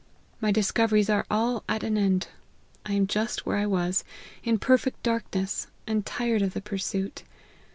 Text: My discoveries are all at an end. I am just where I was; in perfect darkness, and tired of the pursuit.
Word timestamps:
My 0.39 0.51
discoveries 0.51 1.11
are 1.11 1.27
all 1.29 1.63
at 1.69 1.83
an 1.83 1.95
end. 1.95 2.27
I 2.87 2.93
am 2.93 3.05
just 3.05 3.45
where 3.45 3.57
I 3.57 3.67
was; 3.67 4.03
in 4.43 4.57
perfect 4.57 5.03
darkness, 5.03 5.67
and 5.85 6.03
tired 6.03 6.41
of 6.41 6.53
the 6.55 6.61
pursuit. 6.61 7.21